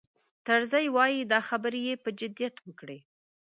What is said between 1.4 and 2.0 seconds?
خبرې یې